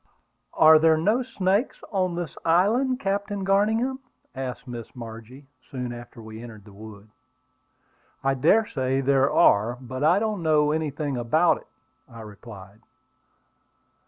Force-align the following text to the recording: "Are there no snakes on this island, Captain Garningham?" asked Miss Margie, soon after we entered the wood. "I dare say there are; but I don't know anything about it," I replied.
"Are 0.55 0.79
there 0.79 0.97
no 0.97 1.21
snakes 1.21 1.83
on 1.91 2.15
this 2.15 2.35
island, 2.43 2.99
Captain 2.99 3.43
Garningham?" 3.45 3.99
asked 4.33 4.67
Miss 4.67 4.95
Margie, 4.95 5.45
soon 5.69 5.93
after 5.93 6.19
we 6.23 6.41
entered 6.41 6.65
the 6.65 6.73
wood. 6.73 7.07
"I 8.23 8.33
dare 8.33 8.65
say 8.65 9.01
there 9.01 9.31
are; 9.31 9.77
but 9.79 10.03
I 10.03 10.17
don't 10.17 10.41
know 10.41 10.71
anything 10.71 11.17
about 11.17 11.57
it," 11.57 11.67
I 12.09 12.21
replied. 12.21 12.79